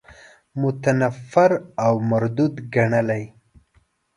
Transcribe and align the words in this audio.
متنفر 0.61 1.51
او 1.85 1.93
مردود 2.09 2.53
ګڼلی. 2.73 3.23